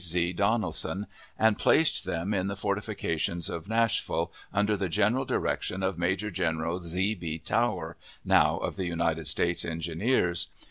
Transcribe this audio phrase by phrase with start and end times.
[0.03, 0.33] Z.
[0.33, 1.05] Donaldson,
[1.37, 6.79] and placed them in the fortifications of Nashville, under the general direction of Major General
[6.81, 7.13] Z.
[7.13, 7.37] B.
[7.37, 10.47] Tower, now of the United States Engineers.